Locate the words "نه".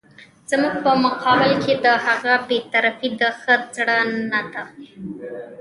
4.31-4.41